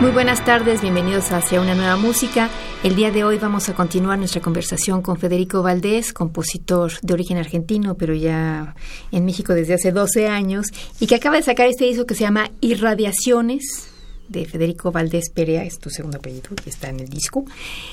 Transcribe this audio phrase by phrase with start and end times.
[0.00, 2.50] Muy buenas tardes, bienvenidos hacia una nueva música.
[2.82, 7.38] El día de hoy vamos a continuar nuestra conversación con Federico Valdés, compositor de origen
[7.38, 8.74] argentino, pero ya
[9.12, 10.66] en México desde hace 12 años,
[10.98, 13.88] y que acaba de sacar este disco que se llama Irradiaciones,
[14.28, 17.44] de Federico Valdés Perea, es tu segundo apellido y está en el disco,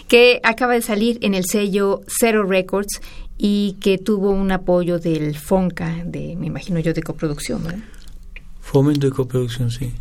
[0.08, 3.02] que acaba de salir en el sello Zero Records
[3.38, 7.80] y que tuvo un apoyo del FONCA, de, me imagino yo, de coproducción, ¿verdad?
[8.62, 9.94] Fomento de coproducción, sí.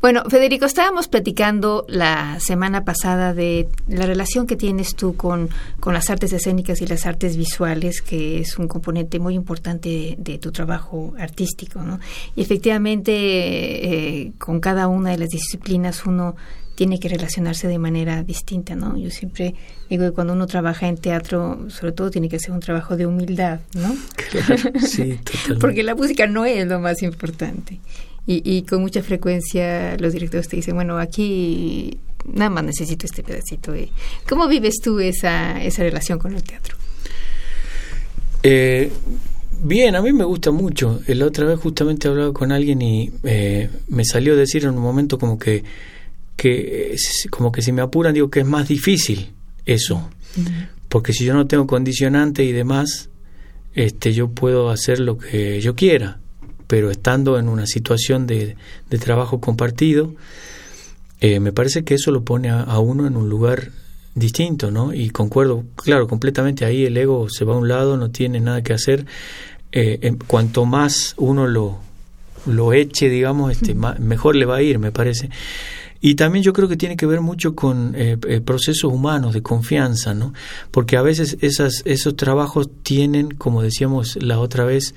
[0.00, 5.50] Bueno, Federico, estábamos platicando la semana pasada de la relación que tienes tú con,
[5.80, 10.38] con las artes escénicas y las artes visuales, que es un componente muy importante de,
[10.38, 11.98] tu trabajo artístico, ¿no?
[12.34, 16.36] Y efectivamente, eh, con cada una de las disciplinas uno
[16.76, 18.96] tiene que relacionarse de manera distinta, ¿no?
[18.96, 19.54] Yo siempre
[19.90, 23.06] digo que cuando uno trabaja en teatro, sobre todo tiene que hacer un trabajo de
[23.06, 23.96] humildad, ¿no?
[24.86, 25.60] sí, totalmente.
[25.60, 27.80] Porque la música no es lo más importante.
[28.26, 31.98] Y, y con mucha frecuencia los directores te dicen, bueno, aquí
[32.32, 33.72] nada más necesito este pedacito.
[33.72, 33.88] De...
[34.28, 36.76] ¿Cómo vives tú esa, esa relación con el teatro?
[38.42, 38.90] Eh,
[39.62, 41.00] bien, a mí me gusta mucho.
[41.06, 44.82] La otra vez justamente hablaba con alguien y eh, me salió a decir en un
[44.82, 45.64] momento como que
[46.36, 46.96] que
[47.30, 49.32] como que si me apuran digo que es más difícil
[49.64, 50.10] eso.
[50.88, 53.08] Porque si yo no tengo condicionante y demás
[53.74, 56.18] este yo puedo hacer lo que yo quiera
[56.66, 58.56] pero estando en una situación de,
[58.90, 60.14] de trabajo compartido
[61.20, 63.70] eh, me parece que eso lo pone a, uno en un lugar
[64.14, 68.10] distinto no y concuerdo claro completamente ahí el ego se va a un lado no
[68.10, 69.06] tiene nada que hacer.
[69.72, 71.78] Eh, cuanto más uno lo
[72.46, 75.28] lo eche digamos este mejor le va a ir me parece
[76.06, 79.42] y también yo creo que tiene que ver mucho con eh, eh, procesos humanos de
[79.42, 80.32] confianza, ¿no?
[80.70, 84.94] Porque a veces esas, esos trabajos tienen, como decíamos la otra vez,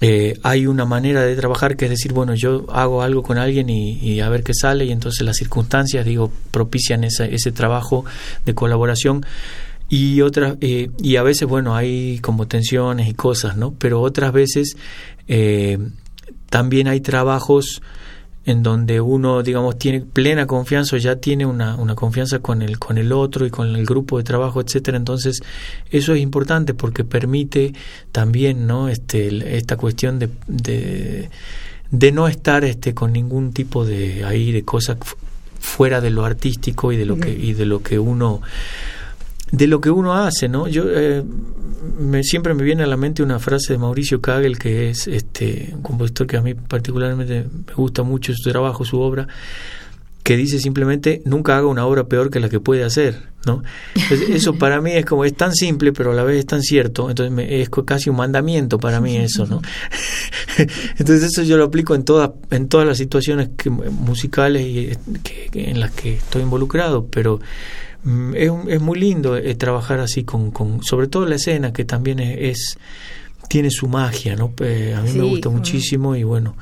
[0.00, 3.68] eh, hay una manera de trabajar que es decir, bueno, yo hago algo con alguien
[3.70, 8.04] y, a ver qué sale y entonces las circunstancias, digo, propician ese trabajo
[8.46, 9.26] de colaboración
[9.88, 14.76] y otras y a veces bueno hay como tensiones y cosas no pero otras veces
[16.48, 17.82] también hay trabajos
[18.46, 22.78] en donde uno, digamos, tiene plena confianza o ya tiene una, una, confianza con el,
[22.78, 24.96] con el otro y con el grupo de trabajo, etcétera.
[24.96, 25.42] Entonces,
[25.90, 27.74] eso es importante porque permite
[28.12, 28.88] también, ¿no?
[28.88, 31.28] Este, esta cuestión de, de,
[31.90, 34.96] de no estar este, con ningún tipo de ahí de cosas
[35.58, 38.40] fuera de lo artístico y de lo que, y de lo que uno
[39.52, 40.68] de lo que uno hace, ¿no?
[40.68, 41.24] Yo eh,
[41.98, 45.70] me, siempre me viene a la mente una frase de Mauricio Kagel, que es este
[45.74, 49.26] un compositor que a mí particularmente me gusta mucho su trabajo, su obra,
[50.22, 53.62] que dice simplemente nunca haga una obra peor que la que puede hacer, ¿no?
[54.30, 57.08] eso para mí es como es tan simple, pero a la vez es tan cierto,
[57.08, 59.62] entonces me, es casi un mandamiento para mí eso, ¿no?
[60.98, 63.50] entonces eso yo lo aplico en todas en todas las situaciones
[63.90, 64.90] musicales y,
[65.54, 67.40] en las que estoy involucrado, pero
[68.34, 72.20] es, es muy lindo eh, trabajar así con, con, sobre todo la escena que también
[72.20, 72.78] es,
[73.48, 74.52] tiene su magia, ¿no?
[74.60, 76.56] Eh, a mí me gusta muchísimo y bueno,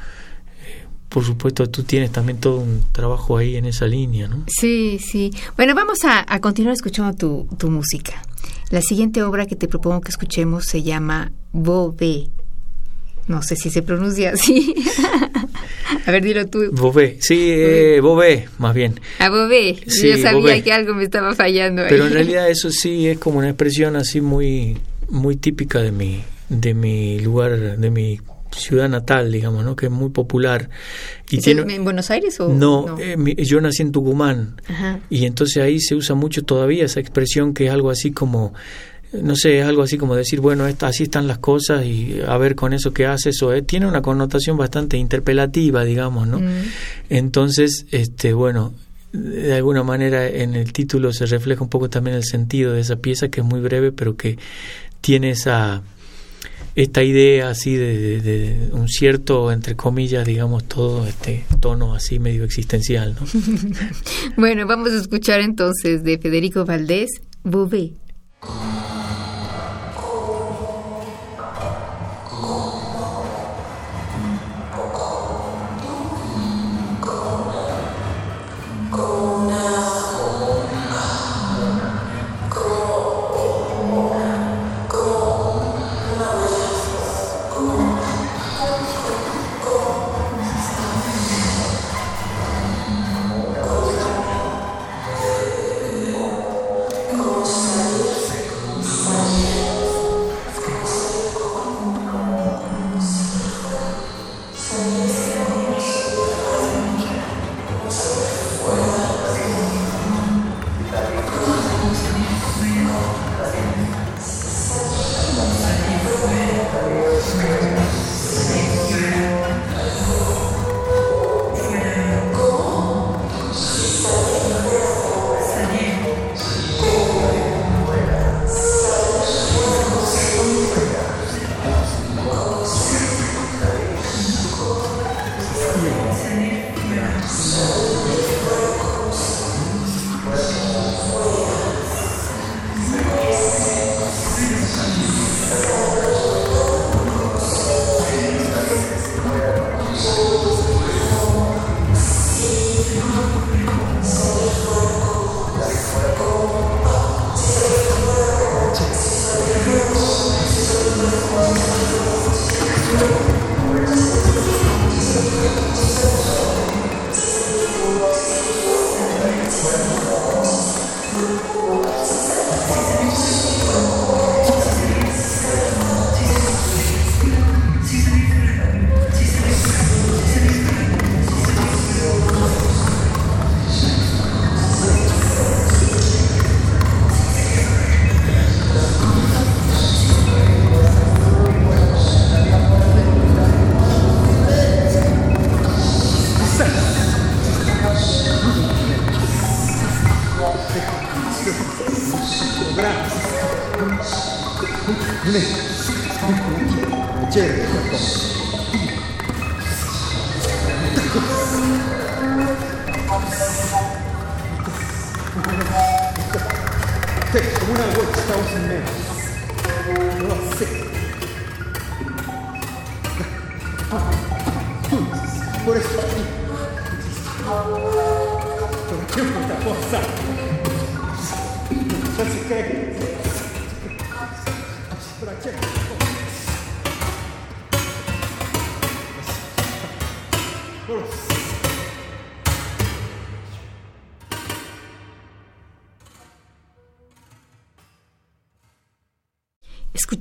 [0.67, 4.45] eh, por supuesto tú tienes también todo un trabajo ahí en esa línea, ¿no?
[4.49, 5.31] Sí, sí.
[5.57, 8.23] Bueno, vamos a, a continuar escuchando tu, tu música.
[8.71, 12.29] La siguiente obra que te propongo que escuchemos se llama Bobé.
[13.27, 14.75] No sé si se pronuncia así.
[16.07, 16.71] A ver, dilo tú.
[16.73, 19.01] Bobé, sí, eh, Bobé, más bien.
[19.19, 21.89] A Bobé, yo sabía que algo me estaba fallando ahí.
[21.89, 26.23] Pero en realidad eso sí es como una expresión así muy, muy típica de mi,
[26.49, 28.21] de mi lugar, de mi
[28.55, 29.77] ciudad natal, digamos, ¿no?
[29.77, 30.69] Que es muy popular.
[31.31, 32.99] Y tiene, en Buenos Aires o no?
[32.99, 34.61] Eh, yo nací en Tucumán
[35.11, 38.55] y entonces ahí se usa mucho todavía esa expresión que es algo así como
[39.13, 42.55] no sé, es algo así como decir, bueno, así están las cosas y a ver
[42.55, 46.41] con eso que haces, o tiene una connotación bastante interpelativa, digamos, ¿no?
[46.41, 46.65] Mm.
[47.09, 48.75] Entonces, este, bueno,
[49.13, 52.97] de alguna manera en el título se refleja un poco también el sentido de esa
[52.97, 54.39] pieza que es muy breve, pero que
[55.01, 55.83] tiene esa
[56.75, 63.17] esta idea así de, un cierto, entre comillas, digamos, todo este tono así medio existencial,
[63.19, 63.27] ¿no?
[64.37, 67.09] bueno, vamos a escuchar entonces de Federico Valdés,
[67.43, 67.95] Bouvet.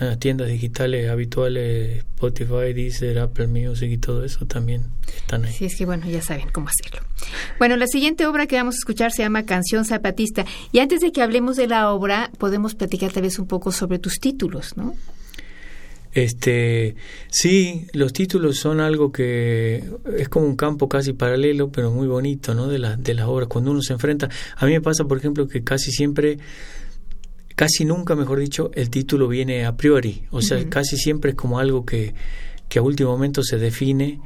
[0.00, 4.82] en las tiendas digitales habituales, Spotify, Deezer, Apple Music y todo eso también
[5.16, 5.52] están ahí.
[5.52, 7.06] Sí, es que bueno, ya saben cómo hacerlo.
[7.58, 10.44] Bueno, la siguiente obra que vamos a escuchar se llama Canción Zapatista.
[10.72, 13.98] Y antes de que hablemos de la obra, podemos platicar tal vez un poco sobre
[13.98, 14.94] tus títulos, ¿no?
[16.12, 16.96] Este,
[17.28, 19.84] sí, los títulos son algo que
[20.16, 22.66] es como un campo casi paralelo, pero muy bonito, ¿no?
[22.66, 23.48] De, la, de las obras.
[23.48, 26.38] Cuando uno se enfrenta, a mí me pasa, por ejemplo, que casi siempre,
[27.58, 30.22] casi nunca, mejor dicho, el título viene a priori.
[30.30, 32.14] O sea, casi siempre es como algo que,
[32.68, 34.20] que a último momento se define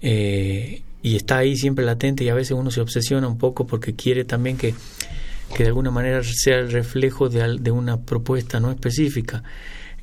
[0.00, 3.94] eh, y está ahí siempre latente y a veces uno se obsesiona un poco porque
[3.94, 4.74] quiere también que,
[5.54, 9.44] que de alguna manera sea el reflejo de, de una propuesta no específica.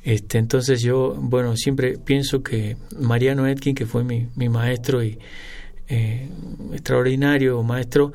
[0.02, 5.18] Este, entonces yo, bueno, siempre pienso que Mariano Etkin, que fue mi, mi maestro y
[5.86, 6.30] eh,
[6.72, 8.14] extraordinario maestro,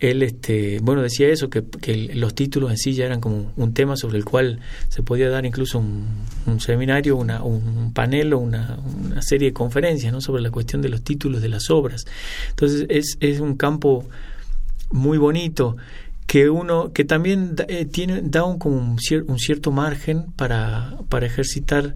[0.00, 1.64] él, este, bueno, decía eso, que,
[2.14, 5.44] los títulos en sí ya eran como un tema sobre el cual se podía dar
[5.44, 10.20] incluso un, seminario, una, un panel o una, una serie de conferencias, ¿no?
[10.20, 12.04] Sobre la cuestión de los títulos de las obras.
[12.50, 14.06] Entonces es, es un campo
[14.90, 15.76] muy bonito
[16.26, 20.98] que uno que también eh, tiene da un, como un, cier- un cierto margen para,
[21.08, 21.94] para ejercitar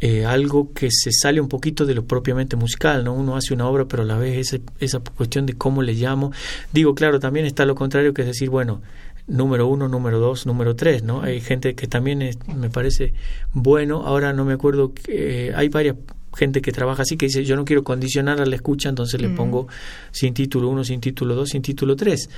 [0.00, 3.14] eh, algo que se sale un poquito de lo propiamente musical, ¿no?
[3.14, 6.32] Uno hace una obra, pero a la vez ese- esa cuestión de cómo le llamo.
[6.72, 8.82] Digo, claro, también está lo contrario, que es decir, bueno,
[9.26, 11.22] número uno, número dos, número tres, ¿no?
[11.22, 13.12] Hay gente que también es- me parece
[13.52, 14.02] bueno.
[14.06, 15.96] Ahora no me acuerdo, eh, hay varias
[16.36, 19.28] gente que trabaja así que dice yo no quiero condicionar a la escucha entonces le
[19.28, 19.34] Mm.
[19.36, 19.68] pongo
[20.12, 22.28] sin título 1, sin título 2, sin título 3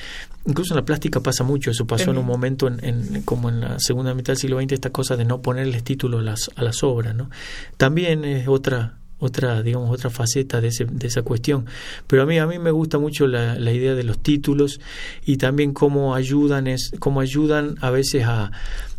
[0.46, 3.60] incluso en la plástica pasa mucho eso pasó en un momento en, en- como en
[3.60, 6.62] la segunda mitad del siglo XX esta cosa de no ponerles títulos a las, a
[6.62, 7.28] las obras ¿no?
[7.76, 11.66] también es otra otra digamos otra faceta de, ese, de esa cuestión
[12.06, 14.80] pero a mí a mí me gusta mucho la, la idea de los títulos
[15.26, 18.52] y también cómo ayudan es cómo ayudan a veces a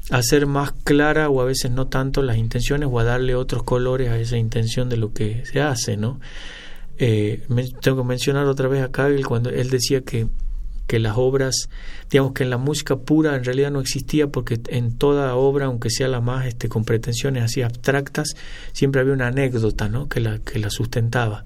[0.10, 4.10] hacer más clara o a veces no tanto las intenciones o a darle otros colores
[4.10, 6.20] a esa intención de lo que se hace, ¿no?
[6.98, 10.28] Eh, men- tengo que mencionar otra vez a Kagel cuando él decía que,
[10.88, 11.70] que las obras,
[12.10, 15.90] digamos que en la música pura en realidad no existía porque en toda obra, aunque
[15.92, 18.36] sea la más este, con pretensiones así abstractas,
[18.74, 20.10] siempre había una anécdota, ¿no?
[20.10, 21.46] Que la, que la sustentaba.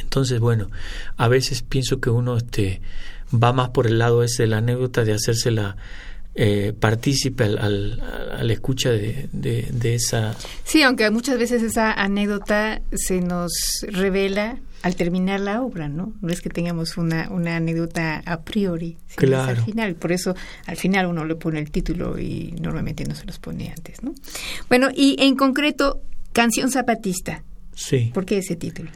[0.00, 0.68] Entonces, bueno,
[1.16, 2.80] a veces pienso que uno este,
[3.32, 5.76] va más por el lado ese de la anécdota de hacérsela
[6.36, 7.58] eh, partícipe al,
[8.38, 10.34] al, escucha de, de, de esa...
[10.64, 13.52] Sí, aunque muchas veces esa anécdota se nos
[13.88, 16.12] revela al terminar la obra, ¿no?
[16.20, 19.48] No es que tengamos una, una anécdota a priori, sino es Claro.
[19.58, 19.94] al final.
[19.96, 20.34] Por eso
[20.66, 24.14] al final uno le pone el título y normalmente no se los pone antes, ¿no?
[24.68, 26.02] Bueno, y en concreto,
[26.32, 27.42] Canción Zapatista.
[27.74, 28.10] Sí.
[28.14, 28.90] ¿Por qué ese título?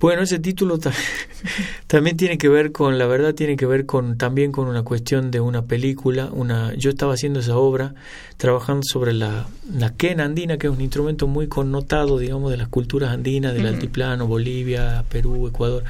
[0.00, 0.92] Bueno, ese título ta-
[1.88, 5.30] también tiene que ver con, la verdad, tiene que ver con también con una cuestión
[5.30, 6.28] de una película.
[6.32, 7.94] Una, yo estaba haciendo esa obra
[8.36, 12.68] trabajando sobre la, la quena andina, que es un instrumento muy connotado, digamos, de las
[12.68, 15.84] culturas andinas, del altiplano, Bolivia, Perú, Ecuador.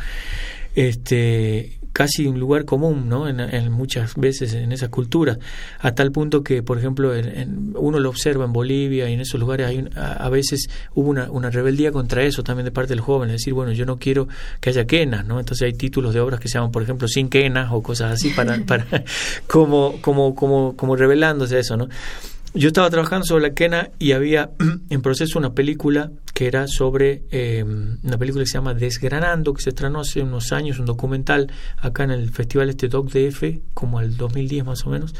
[0.74, 3.26] Este, casi un lugar común, ¿no?
[3.26, 5.38] En, en muchas veces en esas culturas,
[5.80, 7.12] a tal punto que, por ejemplo,
[7.74, 11.10] uno lo observa en Bolivia y en esos lugares hay un- a, a veces hubo
[11.10, 13.98] una, una rebeldía contra eso también de parte del joven, es decir, bueno, yo no
[13.98, 14.28] quiero
[14.60, 15.40] que haya quenas, ¿no?
[15.40, 18.30] Entonces hay títulos de obras que se llaman, por ejemplo, sin quenas o cosas así
[18.30, 18.86] para, para
[19.48, 21.88] como, como, como, como revelándose eso, ¿no?
[22.54, 24.50] Yo estaba trabajando sobre la quena y había
[24.90, 29.62] en proceso una película que era sobre eh, una película que se llama Desgranando, que
[29.62, 34.00] se estrenó hace unos años, un documental acá en el festival este Doc DF, como
[34.00, 35.14] el 2010 más o menos,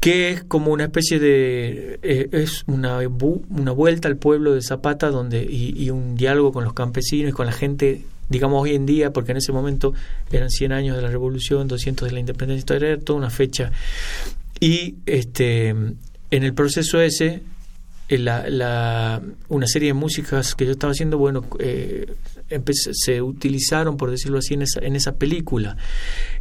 [0.00, 5.10] que es como una especie de eh, es una, una vuelta al pueblo de Zapata
[5.10, 9.12] donde y, un diálogo con los campesinos y con la gente digamos hoy en día
[9.12, 9.92] porque en ese momento
[10.30, 13.70] eran 100 años de la revolución 200 de la independencia era toda una fecha.
[14.58, 15.74] Y este
[16.30, 17.42] en el proceso ese
[18.08, 22.14] la, la, una serie de músicas que yo estaba haciendo, bueno, eh,
[22.92, 25.76] se utilizaron, por decirlo así, en esa, en esa película.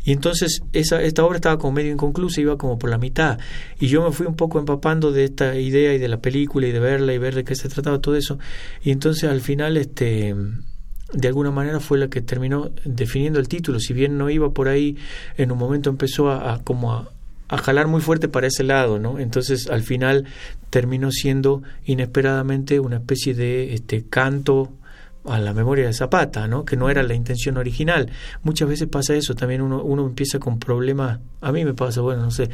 [0.04, 3.40] Y entonces esa, esta obra estaba como medio inconclusa, iba como por la mitad.
[3.80, 6.72] Y yo me fui un poco empapando de esta idea y de la película y
[6.72, 8.38] de verla y ver de qué se trataba todo eso.
[8.84, 10.36] Y entonces al final, este
[11.14, 13.80] de alguna manera fue la que terminó definiendo el título.
[13.80, 14.98] Si bien no iba por ahí,
[15.38, 17.15] en un momento empezó a como a,
[17.48, 19.20] a jalar muy fuerte para ese lado, ¿no?
[19.20, 20.26] Entonces al final
[20.70, 24.72] terminó siendo inesperadamente una especie de este canto
[25.26, 26.66] a la memoria de Zapata, ¿no?
[26.66, 28.12] Que no era la intención original.
[28.44, 32.22] Muchas veces pasa eso, también uno, uno empieza con problemas, a mí me pasa, bueno,
[32.22, 32.50] no sé,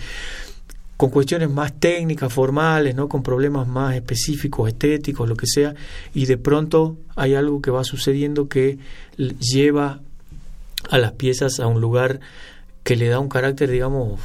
[0.98, 3.10] con cuestiones más técnicas, formales, ¿no?
[3.10, 5.74] Con problemas más específicos, estéticos, lo que sea,
[6.14, 8.78] y de pronto hay algo que va sucediendo que
[9.18, 10.00] lleva
[10.90, 12.20] a las piezas a un lugar
[12.84, 14.20] que le da un carácter, digamos,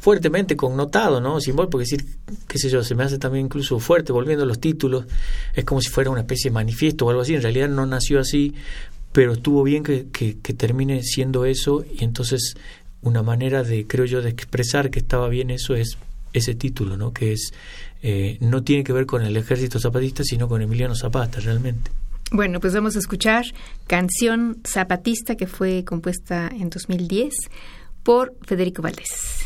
[0.00, 1.40] fuertemente connotado, ¿no?
[1.40, 2.04] Simbólico, decir,
[2.46, 5.06] qué sé yo, se me hace también incluso fuerte, volviendo a los títulos,
[5.54, 8.20] es como si fuera una especie de manifiesto o algo así, en realidad no nació
[8.20, 8.54] así,
[9.12, 12.54] pero estuvo bien que, que, termine siendo eso y entonces
[13.02, 15.98] una manera de, creo yo, de expresar que estaba bien eso es
[16.32, 17.12] ese título, ¿no?
[17.12, 17.52] Que es,
[18.02, 21.90] eh, no tiene que ver con el ejército zapatista, sino con Emiliano Zapata, realmente.
[22.30, 23.46] Bueno, pues vamos a escuchar
[23.86, 27.34] Canción Zapatista que fue compuesta en 2010
[28.02, 29.37] por Federico Valdés.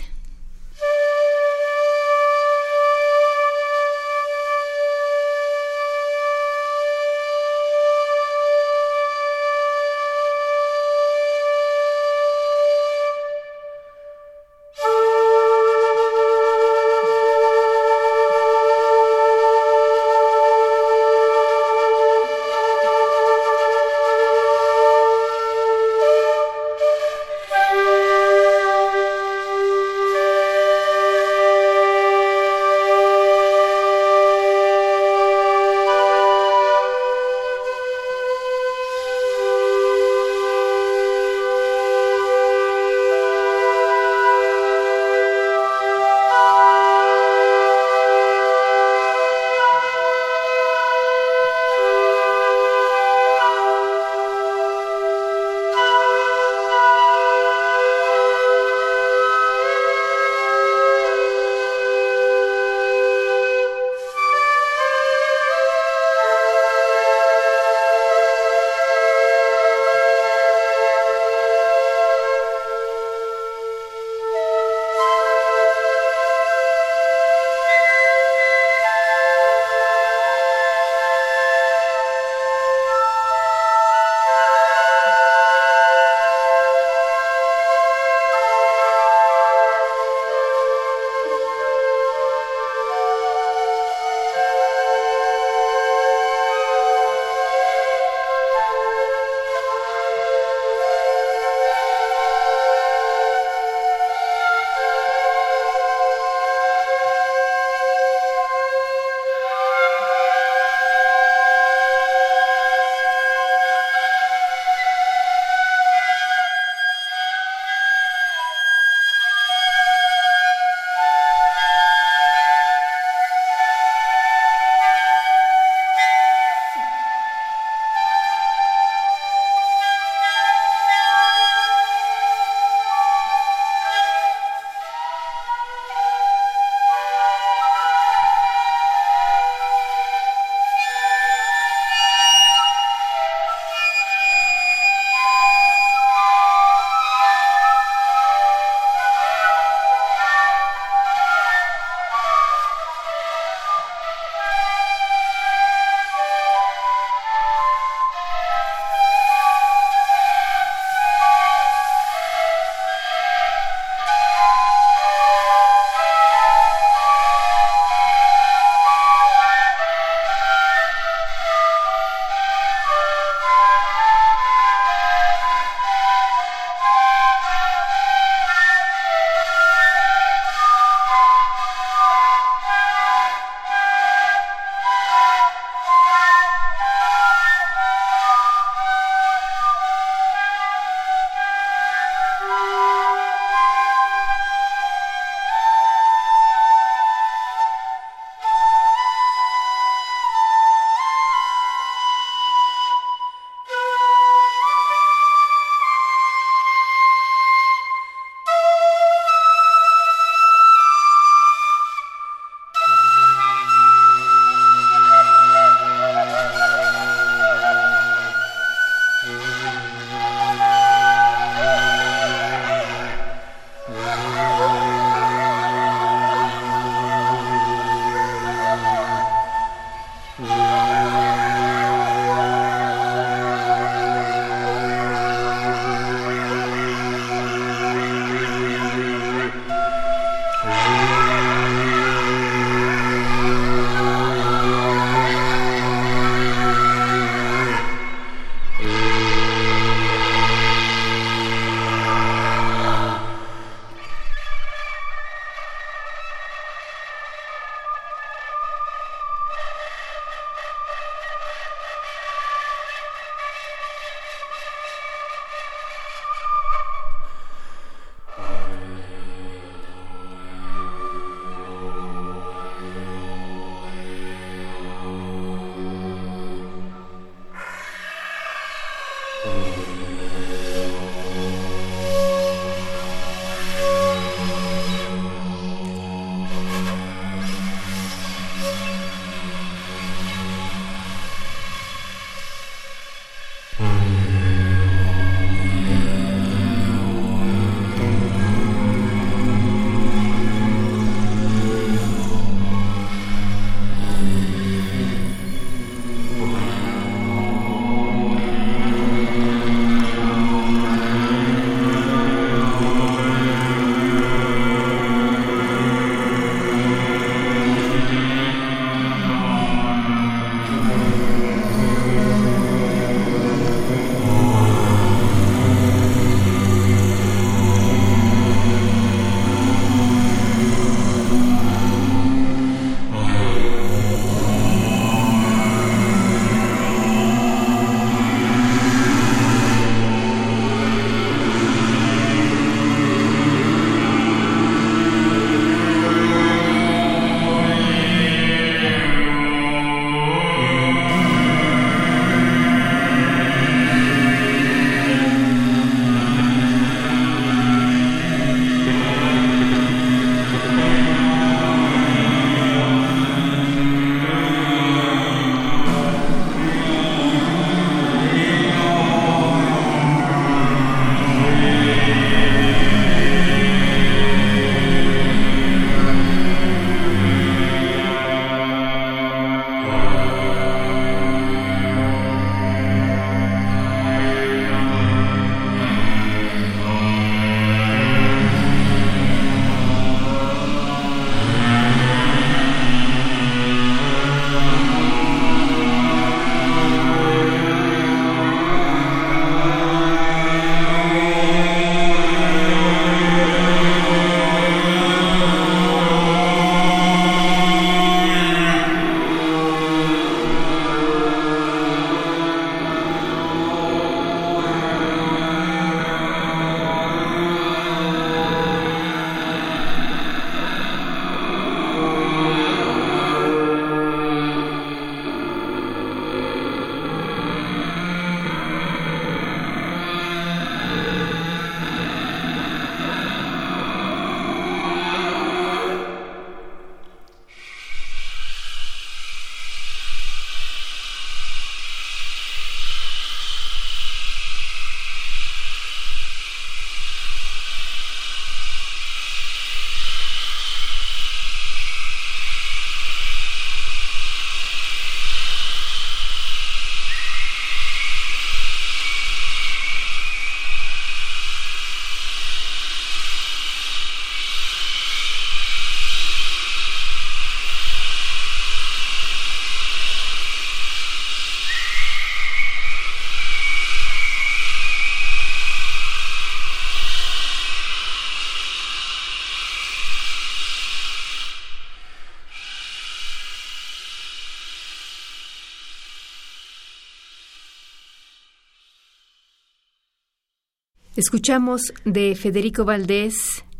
[491.15, 493.35] Escuchamos de Federico Valdés,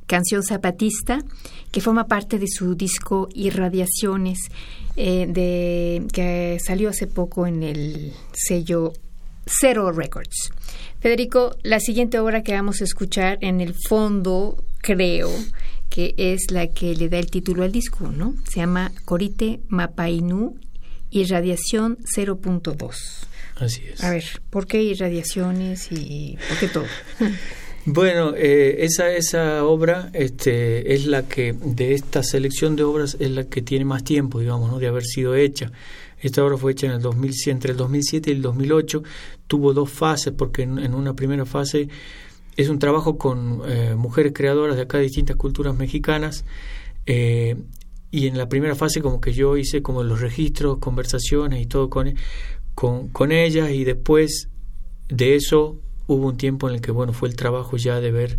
[0.07, 1.19] canción zapatista,
[1.71, 4.39] que forma parte de su disco Irradiaciones,
[4.97, 8.93] eh, de, que salió hace poco en el sello
[9.47, 10.53] Zero Records.
[11.01, 15.31] Federico, la siguiente obra que vamos a escuchar en el fondo, creo,
[15.89, 18.35] que es la que le da el título al disco, ¿no?
[18.47, 20.59] Se llama Corite Mapainú
[21.09, 23.32] Irradiación 0.2.
[23.57, 24.03] Así es.
[24.03, 26.85] A ver, ¿por qué irradiaciones y por qué todo?
[27.85, 33.31] Bueno, eh, esa, esa obra este, es la que, de esta selección de obras, es
[33.33, 34.79] la que tiene más tiempo, digamos, ¿no?
[34.79, 35.73] de haber sido hecha.
[36.21, 39.03] Esta obra fue hecha en el 2007, entre el 2007 y el 2008.
[39.49, 41.89] Tuvo dos fases, porque en, una primera fase
[42.57, 46.45] es un trabajo con eh, mujeres creadoras de acá de distintas culturas mexicanas.
[47.07, 47.57] Eh,
[48.13, 51.91] y en la primera fase como que yo hice como los registros, conversaciones y todo
[51.91, 52.15] con,
[52.75, 54.49] con, con ellas y después
[55.09, 58.39] de eso hubo un tiempo en el que bueno fue el trabajo ya de ver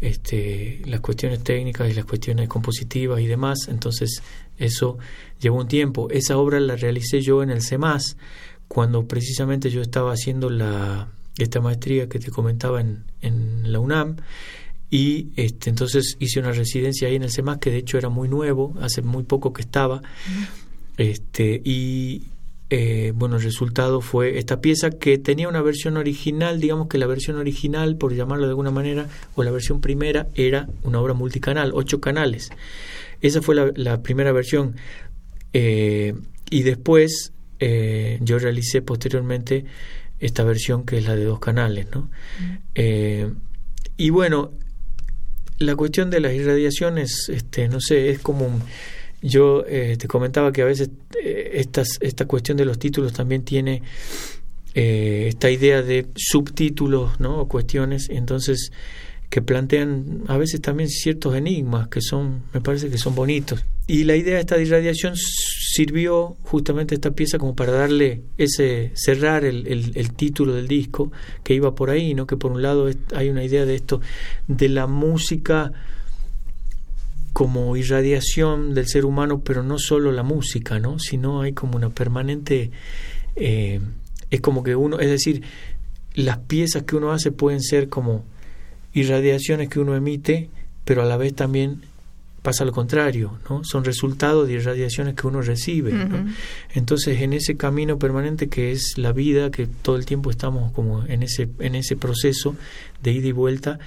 [0.00, 3.68] este, las cuestiones técnicas y las cuestiones compositivas y demás.
[3.68, 4.22] Entonces
[4.58, 4.98] eso
[5.40, 6.08] llevó un tiempo.
[6.10, 8.16] Esa obra la realicé yo en el CEMAS
[8.68, 11.08] cuando precisamente yo estaba haciendo la
[11.38, 14.16] esta maestría que te comentaba en, en la UNAM.
[14.88, 18.28] Y este, entonces hice una residencia ahí en el CEMAS que de hecho era muy
[18.28, 20.02] nuevo hace muy poco que estaba.
[20.96, 22.22] Este y
[22.68, 27.06] eh, bueno, el resultado fue esta pieza que tenía una versión original, digamos que la
[27.06, 31.70] versión original, por llamarlo de alguna manera, o la versión primera, era una obra multicanal,
[31.74, 32.50] ocho canales.
[33.20, 34.74] Esa fue la, primera versión.
[35.52, 36.14] Eh,
[36.50, 39.64] y después eh, yo realicé posteriormente
[40.18, 42.10] esta versión que es la de dos canales, ¿no?
[43.98, 44.52] y bueno,
[45.58, 48.62] la cuestión de las irradiaciones, este, no sé, es como un,
[49.26, 50.90] yo eh, te comentaba que a veces
[51.22, 53.82] eh, estas, esta cuestión de los títulos también tiene
[54.74, 57.40] eh, esta idea de subtítulos, ¿no?
[57.40, 58.72] O cuestiones, entonces
[59.28, 63.64] que plantean a veces también ciertos enigmas que son, me parece que son bonitos.
[63.88, 69.44] Y la idea de esta irradiación sirvió justamente esta pieza como para darle ese, cerrar
[69.44, 71.10] el, el, título del disco
[71.42, 72.26] que iba por ahí, ¿no?
[72.26, 74.00] Que por un lado hay una idea de esto,
[74.46, 75.72] de la música
[77.36, 80.98] como irradiación del ser humano, pero no solo la música, ¿no?
[80.98, 82.70] Sino hay como una permanente,
[83.36, 83.78] eh,
[84.30, 85.42] es como que uno, es decir,
[86.14, 88.24] las piezas que uno hace pueden ser como
[88.94, 90.48] irradiaciones que uno emite,
[90.86, 91.82] pero a la vez también
[92.40, 93.64] pasa lo contrario, ¿no?
[93.64, 95.92] Son resultados de irradiaciones que uno recibe.
[96.72, 101.04] Entonces, en ese camino permanente que es la vida, que todo el tiempo estamos como
[101.04, 102.56] en ese, en ese proceso
[103.02, 103.78] de ida y vuelta,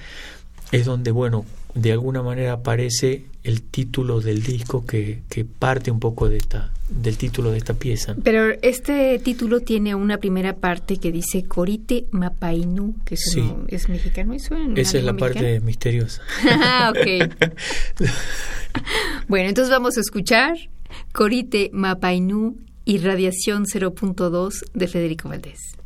[0.70, 5.98] es donde, bueno, de alguna manera aparece el título del disco que, que, parte un
[5.98, 8.14] poco de esta, del título de esta pieza.
[8.22, 13.36] Pero este título tiene una primera parte que dice Corite Mapainu, que es,
[13.68, 14.34] es mexicano.
[14.34, 16.22] ¿Eso Esa es la parte misteriosa.
[16.50, 17.32] ah, ok.
[19.28, 20.56] bueno, entonces vamos a escuchar
[21.12, 25.79] Corite Mapainu y Radiación 0.2 de Federico Valdés.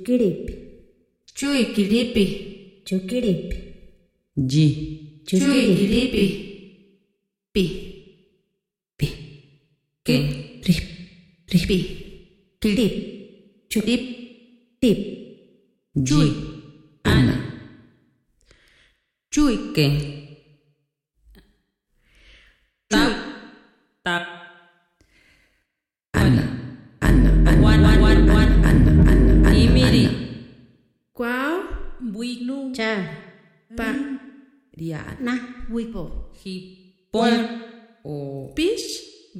[0.00, 0.52] चुकीड़ीपी।
[1.36, 2.24] चुकीड़ीपी
[2.86, 3.58] चुकीड़ीपी।
[4.38, 4.68] जी।
[5.28, 6.28] चुकीड़ीपी
[7.54, 7.68] पी।
[8.98, 9.06] पी।
[10.06, 10.18] के
[10.62, 10.88] रिप
[11.54, 11.78] रिपी
[12.62, 13.06] किड़ीप
[13.72, 14.16] चुकीप
[14.80, 14.98] टिप।
[15.98, 16.30] जी।
[17.10, 17.52] आना।
[19.32, 20.19] चुकी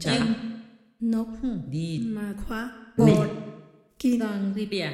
[0.01, 0.27] Chả.
[1.01, 1.29] Nộp.
[1.71, 2.01] Đi.
[2.05, 2.71] Mà khóa.
[2.97, 3.31] Bột.
[3.99, 4.19] Kỳ.
[4.19, 4.89] Tăng vâng, gì bìa.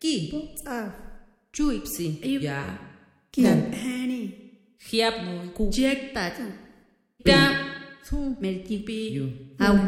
[0.00, 0.30] Kỳ.
[0.32, 0.90] Bốc sao.
[1.52, 2.38] Chú ịp xì.
[2.42, 2.78] Dạ.
[3.32, 3.42] Kỳ.
[3.82, 4.28] Hani.
[4.78, 5.10] Khiếp.
[5.56, 5.70] Cụ.
[5.72, 6.50] Chết ta chẳng.
[7.24, 7.70] ta
[8.08, 8.34] Thu.
[8.40, 9.20] Mẹ kỳ bì.
[9.58, 9.78] Hào.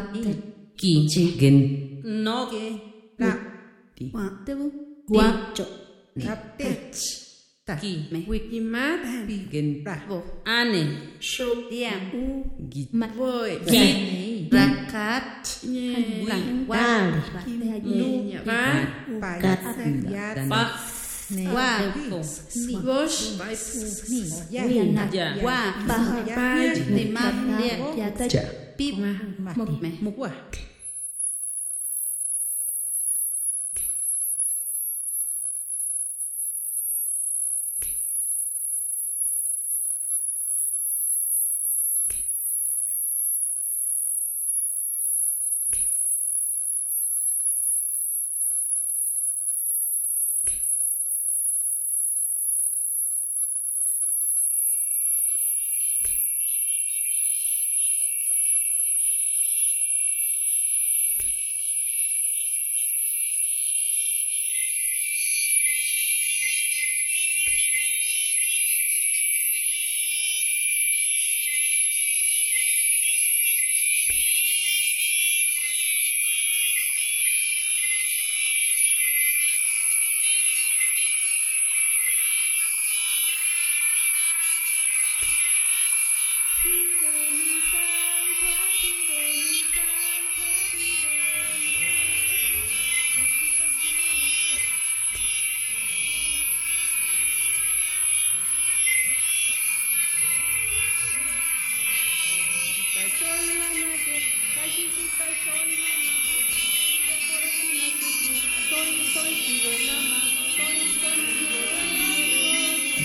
[0.77, 1.31] Kỳ chê dạ.
[1.39, 1.67] gần.
[2.03, 2.73] Nó kê.
[3.17, 3.39] Đa.
[3.99, 4.09] Đi.
[4.13, 4.29] Hoa.
[4.45, 4.69] Tế bú.
[5.07, 5.51] Hoa.
[5.55, 5.65] Chộ.
[6.15, 6.75] Đáp tế.
[7.81, 7.97] Kỳ.
[8.11, 8.19] Mẹ.
[8.27, 9.25] Quy kỳ mát.
[9.27, 9.83] Bì gần.
[9.83, 10.05] Ra.
[10.09, 10.21] Vô.
[10.43, 10.85] Ane.
[11.21, 11.45] Sô.
[11.71, 11.99] Điàm.
[12.13, 12.19] Dạ.
[12.19, 12.43] U.
[12.71, 12.87] Gịt.
[12.91, 13.59] Mặt vội.
[13.65, 13.73] Gịt.
[13.73, 14.36] Dạ.
[25.11, 25.97] Ja wa, ba,
[26.35, 26.47] ba
[26.89, 27.13] ni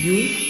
[0.03, 0.42] 你。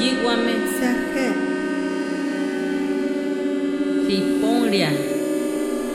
[0.00, 1.26] Yiguame Saje.
[4.08, 4.90] riponria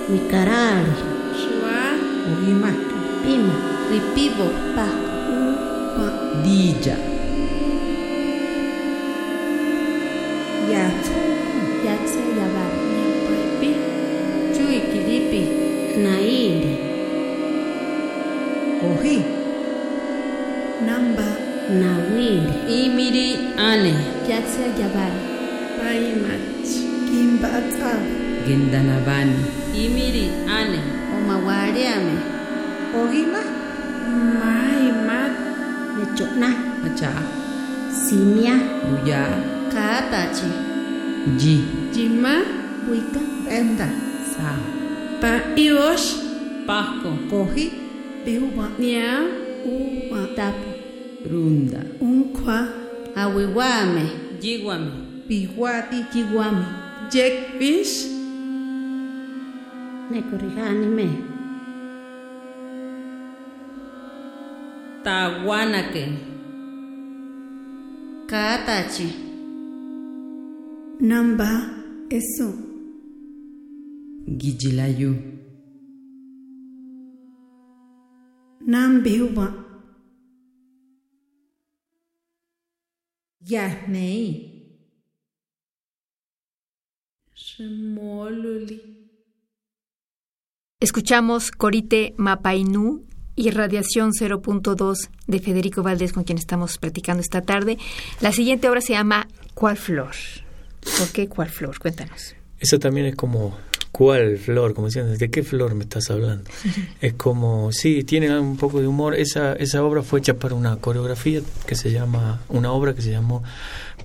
[0.09, 0.95] Wikarari.
[1.39, 1.79] Shua.
[2.31, 2.71] Ugima.
[3.23, 3.53] Pima.
[3.91, 4.47] Ripibo.
[4.75, 4.87] Pa.
[5.29, 6.07] Upa.
[6.43, 7.16] Dija.
[24.47, 25.11] Yatse Yabar.
[25.75, 26.39] Paimat.
[27.03, 27.91] Kimbata.
[28.47, 29.35] gendanavani
[29.75, 30.79] imiri ane
[31.15, 32.15] Omawariame.
[32.95, 33.43] Ogima.
[34.39, 35.33] Maimat.
[35.99, 36.49] Nechona.
[36.87, 37.11] acha
[37.91, 38.55] Simia.
[38.87, 39.27] uya
[39.67, 40.47] Kaatachi.
[41.35, 41.55] ji
[41.91, 42.39] Jima.
[42.87, 43.19] Wika.
[43.51, 43.87] Enda.
[44.31, 44.55] sa
[45.19, 46.23] Pa ios.
[46.65, 47.67] pasco Koji.
[48.23, 48.71] Bihuwa.
[48.79, 49.27] Nia.
[49.67, 50.23] Uwa.
[50.39, 50.71] Tapu.
[51.31, 52.67] runda Unkwa.
[53.15, 54.26] Awiwame.
[54.41, 54.91] Yiguame
[55.27, 56.05] Pihuati.
[56.13, 56.65] Jiguame.
[57.11, 58.05] Jackfish.
[60.11, 61.07] Nekorihani me.
[65.03, 66.03] taguanake
[68.27, 69.07] Kaatachi.
[70.99, 71.49] Namba.
[72.09, 72.53] Eso.
[74.37, 75.15] gijilayu
[78.67, 79.01] Nam
[87.33, 88.81] Shemoluli.
[90.81, 93.05] Escuchamos Corite Mapainú
[93.37, 97.77] y Radiación 0.2 de Federico Valdés, con quien estamos platicando esta tarde.
[98.19, 100.11] La siguiente obra se llama ¿Cuál flor?
[100.97, 101.79] ¿Por qué cuál flor?
[101.79, 102.35] Cuéntanos.
[102.59, 103.57] Esa también es como,
[103.91, 104.73] ¿cuál flor?
[104.73, 106.49] Como decían, ¿de qué flor me estás hablando?
[107.01, 109.15] es como, sí, tiene un poco de humor.
[109.15, 113.11] Esa, esa obra fue hecha para una coreografía que se llama, una obra que se
[113.11, 113.43] llamó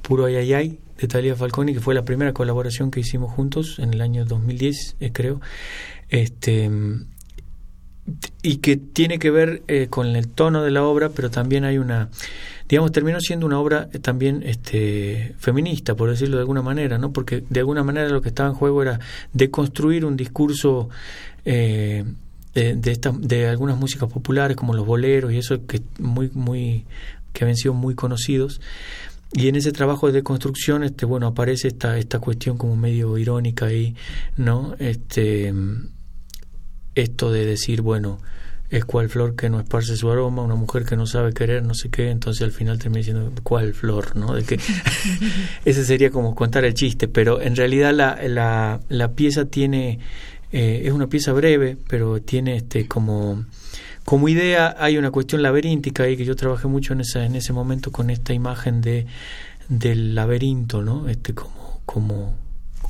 [0.03, 4.01] Puro Ayayay de Talia Falconi, que fue la primera colaboración que hicimos juntos en el
[4.01, 5.41] año 2010, eh, creo.
[6.09, 6.71] Este,
[8.43, 11.79] y que tiene que ver eh, con el tono de la obra, pero también hay
[11.79, 12.09] una,
[12.69, 17.13] digamos, terminó siendo una obra eh, también este, feminista, por decirlo de alguna manera, ¿no?
[17.13, 18.99] Porque de alguna manera lo que estaba en juego era
[19.33, 20.89] deconstruir un discurso
[21.45, 22.05] eh,
[22.55, 26.85] de, de, de algunas músicas populares como los boleros y eso que muy, muy,
[27.33, 28.61] que habían sido muy conocidos.
[29.35, 33.67] Y en ese trabajo de deconstrucción, este, bueno, aparece esta, esta cuestión como medio irónica
[33.67, 33.95] ahí,
[34.37, 34.75] ¿no?
[34.79, 35.55] Este,
[36.95, 38.19] esto de decir, bueno,
[38.73, 41.75] es cual flor que no esparce su aroma, una mujer que no sabe querer, no
[41.75, 44.35] sé qué, entonces al final termina diciendo cuál flor, ¿no?
[44.35, 44.59] De que
[45.67, 49.99] ese sería como contar el chiste, pero en realidad la, la, la pieza tiene,
[50.53, 53.45] eh, es una pieza breve, pero tiene este como
[54.05, 57.53] como idea hay una cuestión laberíntica ahí que yo trabajé mucho en esa en ese
[57.53, 59.07] momento con esta imagen de
[59.69, 61.11] del laberinto, ¿no?
[61.11, 62.35] Este como como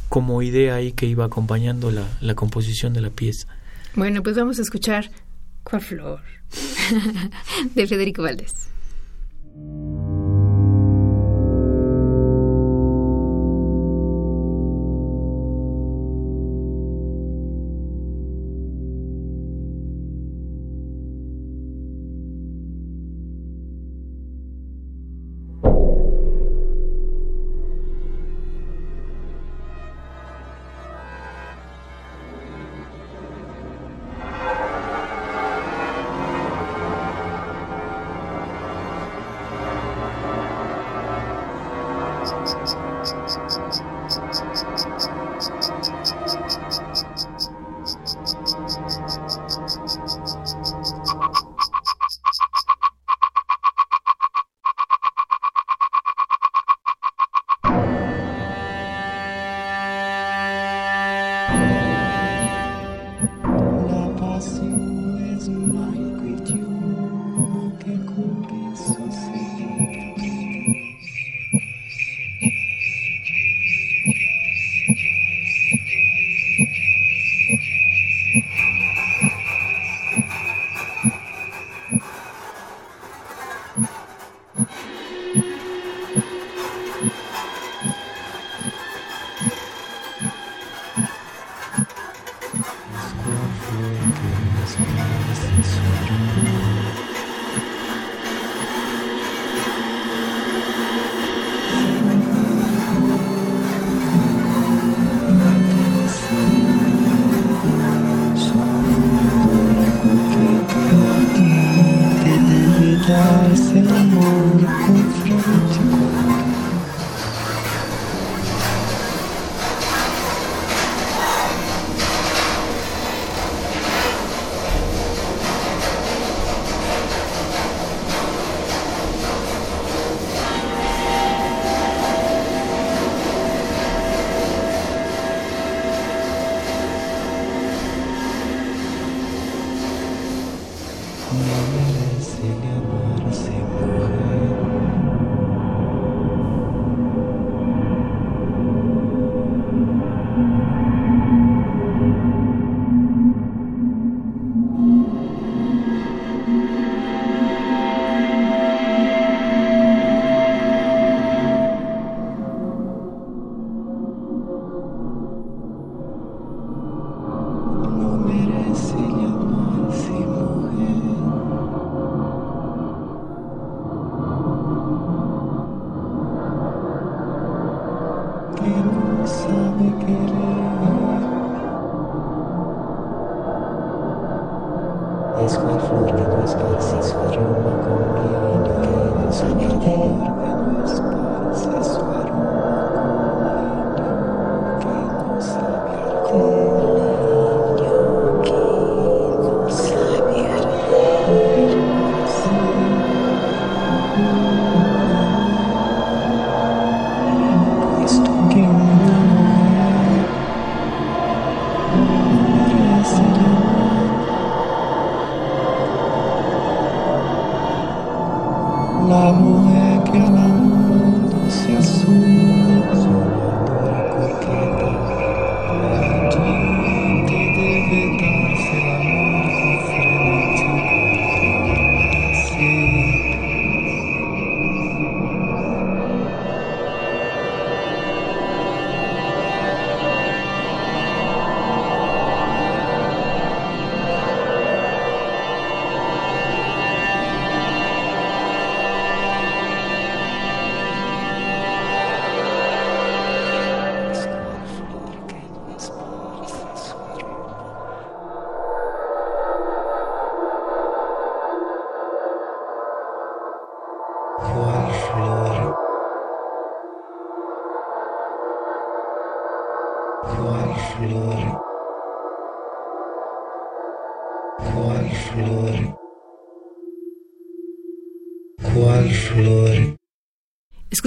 [0.08, 3.48] como idea ahí que iba acompañando la, la composición de la pieza.
[3.94, 5.10] Bueno, pues vamos a escuchar
[5.62, 6.20] ¿Cuál flor?
[7.74, 8.68] de Federico Valdés.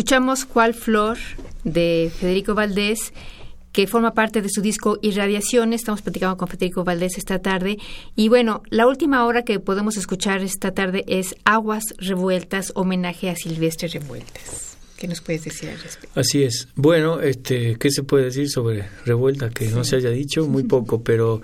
[0.06, 1.18] Escuchamos Cuál Flor
[1.64, 3.12] de Federico Valdés,
[3.72, 5.74] que forma parte de su disco Irradiación.
[5.74, 7.80] Estamos platicando con Federico Valdés esta tarde.
[8.16, 13.36] Y bueno, la última hora que podemos escuchar esta tarde es Aguas Revueltas, homenaje a
[13.36, 14.78] Silvestre Revueltas.
[14.96, 16.20] ¿Qué nos puedes decir al respecto?
[16.20, 16.68] Así es.
[16.76, 20.46] Bueno, este, ¿qué se puede decir sobre Revuelta que no se haya dicho?
[20.48, 21.42] Muy poco, pero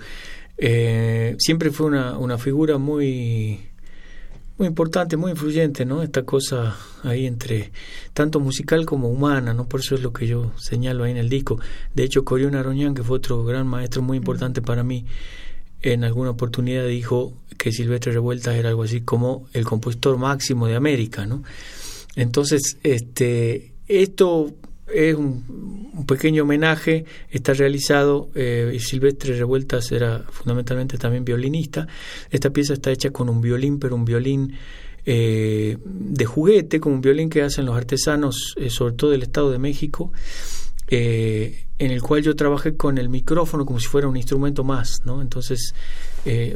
[0.56, 3.71] eh, siempre fue una, una figura muy
[4.58, 6.02] muy importante, muy influyente, ¿no?
[6.02, 7.72] Esta cosa ahí entre
[8.12, 9.68] tanto musical como humana, ¿no?
[9.68, 11.58] Por eso es lo que yo señalo ahí en el disco.
[11.94, 15.06] De hecho, Corión Aroñán, que fue otro gran maestro muy importante para mí,
[15.80, 20.76] en alguna oportunidad dijo que Silvestre Revueltas era algo así como el compositor máximo de
[20.76, 21.42] América, ¿no?
[22.14, 24.52] Entonces, este, esto
[24.94, 25.72] es un,
[26.06, 31.86] pequeño homenaje, está realizado, eh, Silvestre Revueltas era fundamentalmente también violinista,
[32.30, 34.54] esta pieza está hecha con un violín, pero un violín
[35.04, 39.50] eh, de juguete, con un violín que hacen los artesanos, eh, sobre todo del Estado
[39.50, 40.12] de México,
[40.88, 45.22] en el cual yo trabajé con el micrófono como si fuera un instrumento más, ¿no?
[45.22, 45.74] Entonces,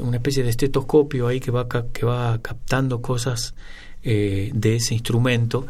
[0.01, 3.55] una especie de estetoscopio ahí que va, que va captando cosas
[4.03, 5.67] de ese instrumento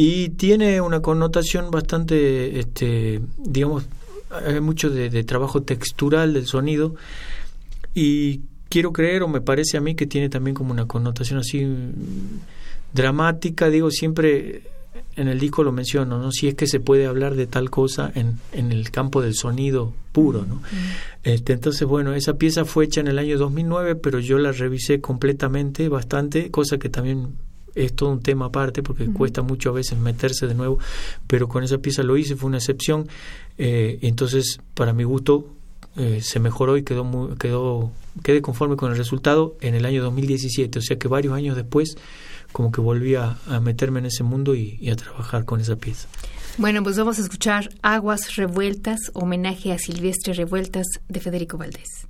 [0.00, 3.84] y tiene una connotación bastante, este, digamos,
[4.30, 6.94] hay mucho de, trabajo textural del sonido
[7.94, 11.66] y quiero creer o me parece a mí que tiene también como una connotación así
[12.92, 14.62] dramática, digo siempre
[15.16, 16.30] en el disco lo menciono, ¿no?
[16.30, 19.92] Si es que se puede hablar de tal cosa en, en el campo del sonido
[20.12, 20.62] puro, ¿no?
[21.24, 25.00] este, entonces, bueno, esa pieza fue hecha en el año 2009, pero yo la revisé
[25.00, 27.32] completamente, bastante, cosa que también
[27.84, 30.78] es todo un tema aparte porque cuesta mucho a veces meterse de nuevo,
[31.26, 33.08] pero con esa pieza lo hice, fue una excepción,
[33.56, 35.48] eh, entonces para mi gusto
[35.96, 37.90] eh, se mejoró y quedó, muy, quedó
[38.22, 41.96] quedé conforme con el resultado en el año 2017, o sea que varios años después
[42.52, 46.08] como que volví a, meterme en ese mundo y a trabajar con esa pieza.
[46.58, 52.07] Bueno, pues vamos a escuchar Aguas Revueltas, homenaje a Silvestre Revueltas de Federico Valdés.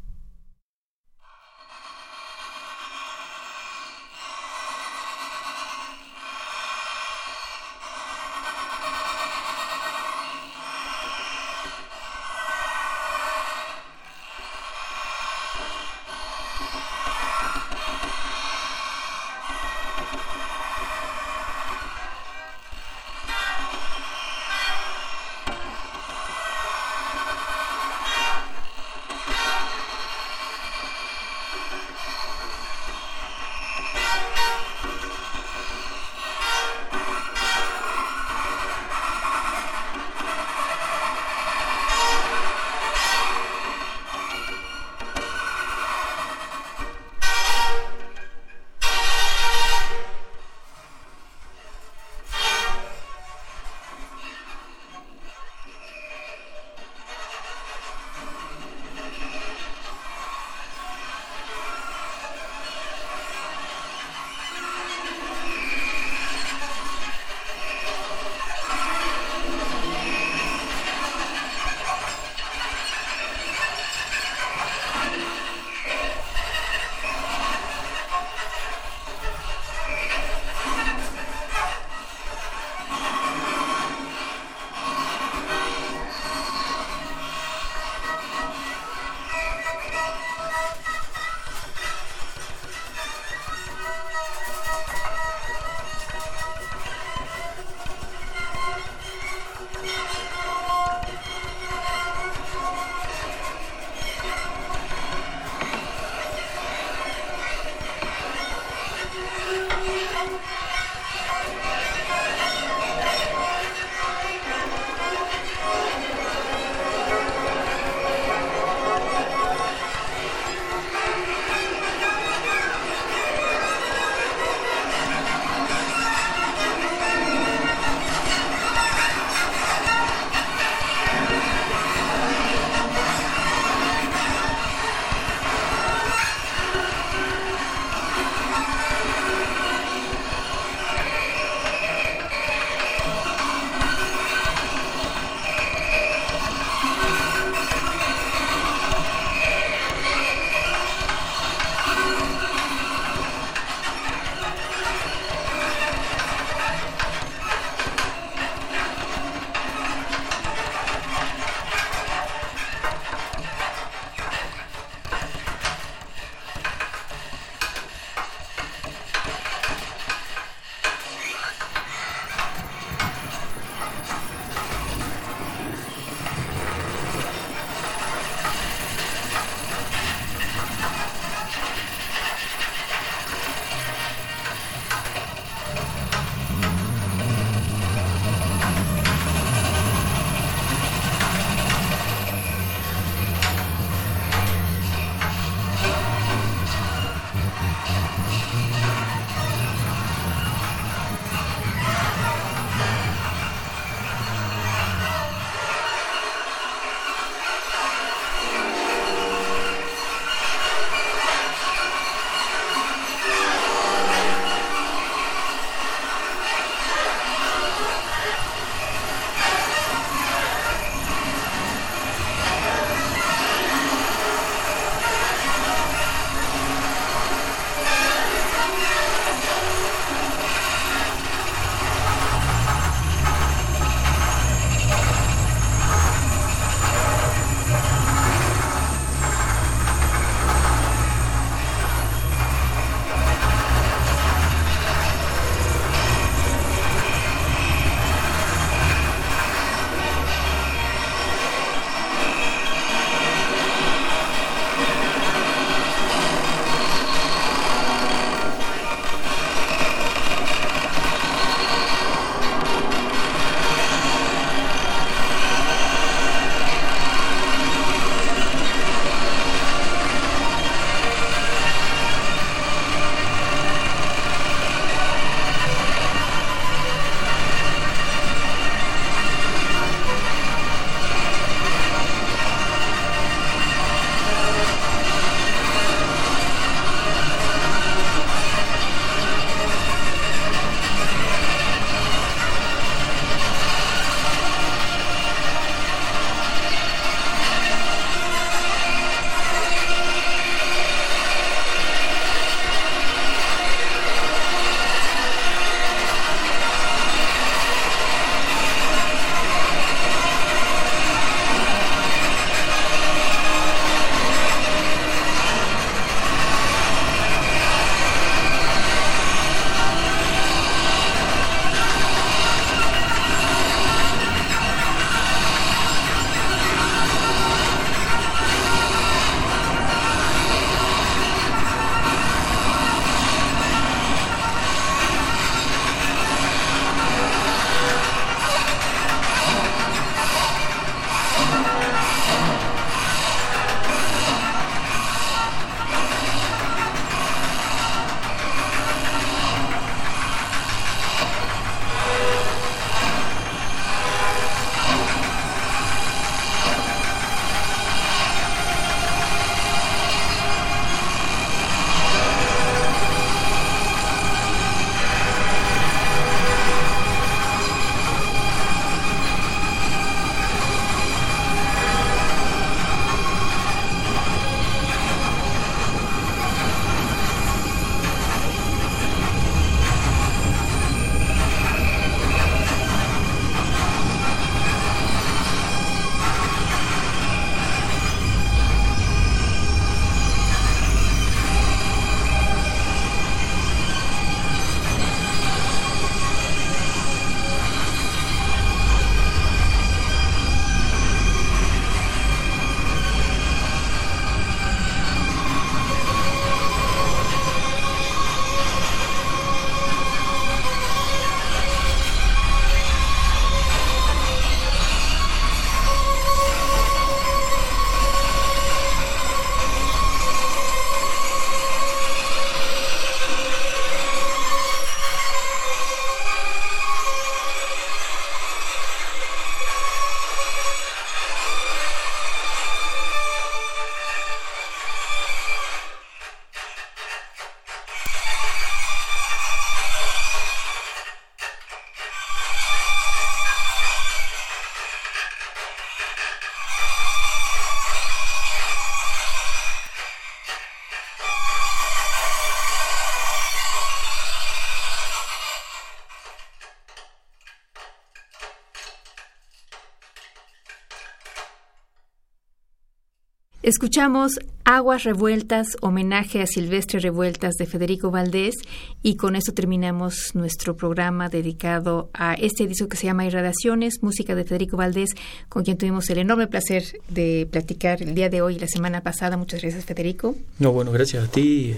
[463.68, 468.54] Escuchamos Aguas Revueltas, homenaje a Silvestre Revueltas de Federico Valdés
[469.02, 474.34] y con esto terminamos nuestro programa dedicado a este disco que se llama Irradiaciones, música
[474.34, 475.10] de Federico Valdés,
[475.50, 479.02] con quien tuvimos el enorme placer de platicar el día de hoy y la semana
[479.02, 479.36] pasada.
[479.36, 480.34] Muchas gracias, Federico.
[480.58, 481.74] No, bueno, gracias a ti.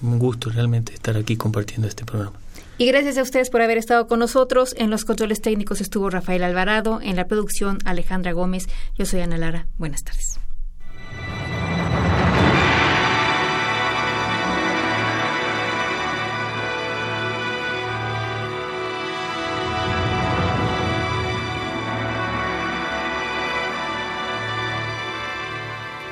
[0.00, 2.32] Un gusto realmente estar aquí compartiendo este programa.
[2.78, 4.74] Y gracias a ustedes por haber estado con nosotros.
[4.78, 8.70] En los controles técnicos estuvo Rafael Alvarado, en la producción Alejandra Gómez.
[8.96, 9.66] Yo soy Ana Lara.
[9.76, 10.40] Buenas tardes.